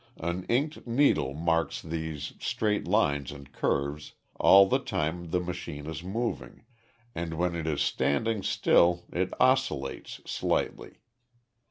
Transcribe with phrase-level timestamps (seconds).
[0.17, 6.01] An inked needle marks these straight lines and curves all the time the machine is
[6.01, 6.65] moving,
[7.13, 11.01] and when it is standing still it oscillates slightly.